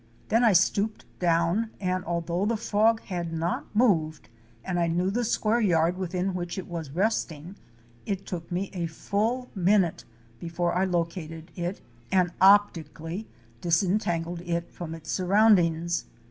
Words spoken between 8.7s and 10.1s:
a full minute